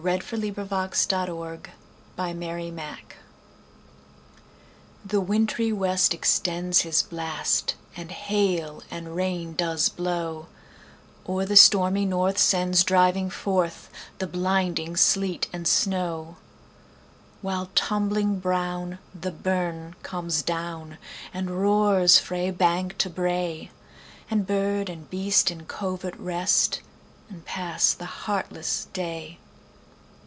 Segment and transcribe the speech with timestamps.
[0.01, 1.29] 1909–14.
[2.17, 2.73] 1781 15.
[2.73, 3.05] Winter: A Dirge
[5.05, 10.47] THE WINTRY west extends his blast, And hail and rain does blaw;
[11.23, 19.95] Or the stormy north sends driving forthThe blinding sleet and snaw:While, tumbling brown, the burn
[20.01, 20.97] comes down,
[21.31, 23.69] And roars frae bank to brae;
[24.31, 26.81] And bird and beast in covert rest,
[27.29, 29.37] And pass the heartless day.